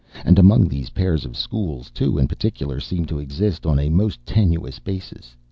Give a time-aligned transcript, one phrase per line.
[0.25, 4.25] And among these pairs of schools two, in particular, seemed to exist on a most
[4.25, 5.35] tenuous basis.